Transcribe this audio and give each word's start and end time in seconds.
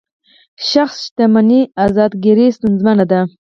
شخص 0.71 0.97
شتمني 1.05 1.59
اندازه 1.83 2.05
ګیري 2.23 2.47
ستونزمنه 2.57 3.05
ده. 3.11 3.21